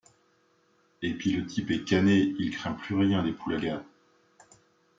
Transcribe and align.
Et 1.03 1.13
pis 1.13 1.31
le 1.33 1.45
type 1.45 1.69
est 1.69 1.83
canné, 1.83 2.33
il 2.39 2.49
craint 2.49 2.73
plus 2.73 2.95
rien 2.95 3.21
des 3.21 3.33
poulagas. 3.33 3.83